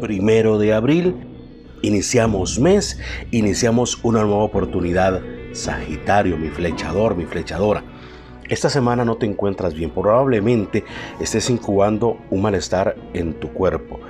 primero 0.00 0.58
de 0.58 0.72
abril. 0.72 1.14
Iniciamos 1.82 2.58
mes, 2.58 2.98
iniciamos 3.30 4.00
una 4.02 4.22
nueva 4.22 4.42
oportunidad. 4.42 5.20
Sagitario, 5.52 6.36
mi 6.36 6.48
flechador, 6.48 7.14
mi 7.16 7.26
flechadora. 7.26 7.84
Esta 8.48 8.68
semana 8.68 9.04
no 9.04 9.16
te 9.16 9.26
encuentras 9.26 9.74
bien, 9.74 9.90
probablemente 9.90 10.84
estés 11.20 11.48
incubando 11.50 12.18
un 12.30 12.42
malestar 12.42 12.96
en 13.14 13.34
tu 13.34 13.52
cuerpo. 13.52 14.00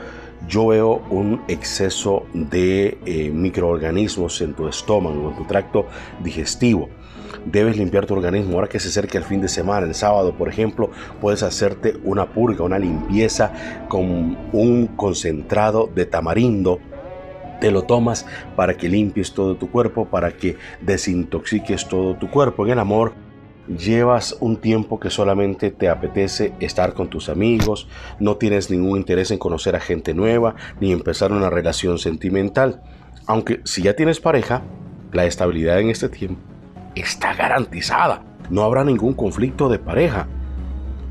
Yo 0.49 0.69
veo 0.69 1.03
un 1.11 1.43
exceso 1.49 2.27
de 2.33 2.99
eh, 3.07 3.31
microorganismos 3.31 4.41
en 4.41 4.55
tu 4.55 4.69
estómago, 4.69 5.31
en 5.31 5.37
tu 5.37 5.45
tracto 5.45 5.87
digestivo 6.23 6.89
debes 7.45 7.77
limpiar 7.77 8.07
tu 8.07 8.15
organismo. 8.15 8.55
Ahora 8.55 8.69
que 8.69 8.81
se 8.81 8.89
acerca 8.89 9.19
el 9.19 9.25
fin 9.25 9.41
de 9.41 9.49
semana, 9.49 9.87
el 9.87 9.95
sábado, 9.95 10.35
por 10.35 10.49
ejemplo, 10.49 10.91
puedes 11.21 11.43
hacerte 11.43 11.97
una 12.05 12.27
purga, 12.33 12.65
una 12.65 12.79
limpieza 12.79 13.87
con 13.89 14.37
un 14.53 14.87
concentrado 14.97 15.89
de 15.95 16.07
tamarindo 16.07 16.81
te 17.61 17.71
lo 17.71 17.83
tomas 17.83 18.25
para 18.57 18.77
que 18.77 18.89
limpies 18.89 19.35
todo 19.35 19.55
tu 19.57 19.71
cuerpo, 19.71 20.07
para 20.07 20.33
que 20.33 20.57
desintoxiques 20.81 21.87
todo 21.87 22.17
tu 22.17 22.31
cuerpo. 22.31 22.65
En 22.65 22.73
el 22.73 22.79
amor 22.79 23.13
llevas 23.69 24.37
un 24.41 24.57
tiempo 24.57 24.99
que 24.99 25.11
solamente 25.11 25.71
te 25.71 25.89
apetece 25.89 26.53
estar 26.61 26.95
con 26.95 27.09
tus 27.09 27.29
amigos, 27.29 27.89
no 28.19 28.37
tienes 28.37 28.71
ningún 28.71 28.99
interés 28.99 29.31
en 29.31 29.39
conocer 29.39 29.77
a 29.77 29.81
gente 29.81 30.15
nueva 30.15 30.55
ni 30.81 30.93
empezar 30.93 31.33
una 31.33 31.51
relación 31.51 31.99
sentimental. 31.99 32.83
Aunque 33.27 33.61
si 33.65 33.83
ya 33.83 33.95
tienes 33.95 34.21
pareja, 34.21 34.63
la 35.13 35.25
estabilidad 35.25 35.81
en 35.81 35.91
este 35.91 36.09
tiempo 36.09 36.41
está 36.95 37.35
garantizada. 37.35 38.23
No 38.49 38.63
habrá 38.63 38.85
ningún 38.85 39.15
conflicto 39.15 39.69
de 39.69 39.79
pareja. 39.79 40.27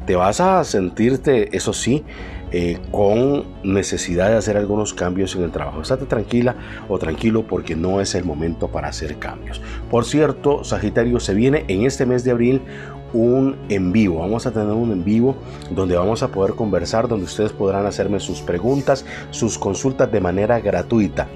Te 0.05 0.15
vas 0.15 0.41
a 0.41 0.63
sentirte, 0.63 1.55
eso 1.55 1.71
sí, 1.71 2.03
eh, 2.51 2.79
con 2.91 3.45
necesidad 3.63 4.29
de 4.29 4.37
hacer 4.37 4.57
algunos 4.57 4.93
cambios 4.93 5.35
en 5.35 5.43
el 5.43 5.51
trabajo. 5.51 5.81
Estate 5.81 6.05
tranquila 6.05 6.55
o 6.87 6.97
tranquilo 6.97 7.45
porque 7.45 7.75
no 7.75 8.01
es 8.01 8.15
el 8.15 8.23
momento 8.23 8.69
para 8.69 8.89
hacer 8.89 9.17
cambios. 9.17 9.61
Por 9.89 10.05
cierto, 10.05 10.63
Sagitario, 10.63 11.19
se 11.19 11.33
viene 11.33 11.65
en 11.67 11.85
este 11.85 12.05
mes 12.05 12.23
de 12.23 12.31
abril 12.31 12.61
un 13.13 13.55
en 13.69 13.91
vivo. 13.91 14.19
Vamos 14.19 14.45
a 14.45 14.51
tener 14.51 14.69
un 14.69 14.91
en 14.91 15.03
vivo 15.03 15.35
donde 15.71 15.95
vamos 15.95 16.23
a 16.23 16.29
poder 16.29 16.55
conversar, 16.55 17.07
donde 17.07 17.25
ustedes 17.25 17.51
podrán 17.51 17.85
hacerme 17.85 18.19
sus 18.19 18.41
preguntas, 18.41 19.05
sus 19.31 19.57
consultas 19.57 20.11
de 20.11 20.21
manera 20.21 20.59
gratuita. 20.59 21.27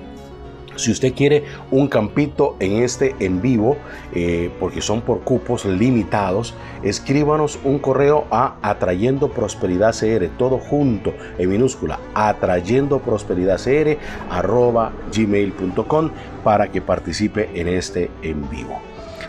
Si 0.76 0.92
usted 0.92 1.14
quiere 1.14 1.44
un 1.72 1.88
campito 1.88 2.56
en 2.60 2.84
este 2.84 3.16
en 3.20 3.42
vivo, 3.42 3.78
eh, 4.14 4.52
porque 4.60 4.82
son 4.82 5.02
por 5.02 5.22
cupos 5.22 5.66
limitados, 5.66 6.54
escríbanos 6.84 7.60
un 7.64 7.80
correo 7.80 8.26
a 8.32 8.56
atrayendo 8.62 9.30
prosperidad 9.30 9.94
cr, 9.94 10.30
todo 10.38 10.58
junto 10.58 11.14
en 11.38 11.50
minúscula, 11.50 12.00
atrayendo 12.14 13.00
prosperidad 13.00 13.60
cr 13.64 13.98
arroba 14.30 14.92
gmail.com 15.16 16.12
para 16.44 16.72
que 16.72 16.82
participe 16.82 17.50
en 17.54 17.68
este 17.68 18.10
en 18.22 18.50
vivo. 18.50 18.80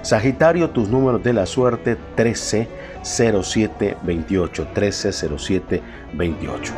Sagitario, 0.03 0.69
tus 0.69 0.91
números 0.91 1.23
de 1.23 1.33
la 1.33 1.47
suerte 1.47 1.97
13 2.15 2.69
07 3.03 3.97
28 4.03 4.69
13 4.75 5.13
07 5.13 5.83
28. 6.13 6.73